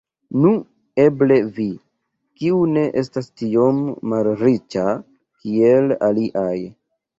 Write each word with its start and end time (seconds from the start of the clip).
Nu, 0.43 0.51
eble 1.03 1.35
vi, 1.57 1.65
kiu 2.39 2.63
ne 2.71 2.87
estas 3.03 3.29
tiom 3.43 3.83
malriĉa 4.15 4.89
kiel 5.45 5.97
aliaj. 6.11 6.59